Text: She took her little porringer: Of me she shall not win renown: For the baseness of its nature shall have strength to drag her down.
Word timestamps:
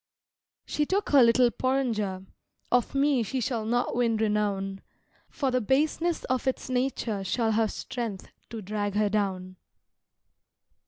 She 0.65 0.87
took 0.87 1.09
her 1.09 1.21
little 1.21 1.51
porringer: 1.51 2.25
Of 2.71 2.95
me 2.95 3.21
she 3.21 3.39
shall 3.39 3.65
not 3.65 3.95
win 3.95 4.17
renown: 4.17 4.81
For 5.29 5.51
the 5.51 5.61
baseness 5.61 6.23
of 6.23 6.47
its 6.47 6.71
nature 6.71 7.23
shall 7.23 7.51
have 7.51 7.71
strength 7.71 8.31
to 8.49 8.63
drag 8.63 8.95
her 8.95 9.09
down. 9.09 9.57